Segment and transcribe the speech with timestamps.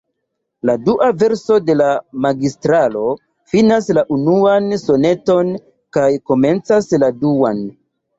[0.67, 1.89] La dua verso de la
[2.25, 3.03] Magistralo
[3.53, 5.53] finas la unuan soneton
[5.99, 7.63] kaj komencas la duan.